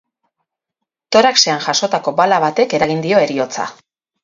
Toraxean 1.15 1.61
jasotako 1.67 2.15
bala 2.23 2.41
batek 2.47 2.77
eragin 2.81 3.07
dio 3.07 3.23
heriotza. 3.27 3.71